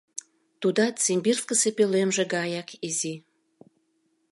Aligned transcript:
Тудат 0.61 0.95
Симбирскысе 1.03 1.69
пӧлемже 1.77 2.23
гаяк 2.33 2.69
изи. 2.87 3.15